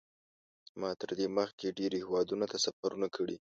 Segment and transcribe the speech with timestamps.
[0.79, 3.37] ما تر دې مخکې ډېرو هېوادونو ته سفرونه کړي.